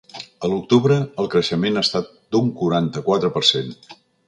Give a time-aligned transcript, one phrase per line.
[0.45, 3.73] A l’octubre, el creixement ha estat d’un quaranta-quatre per cent.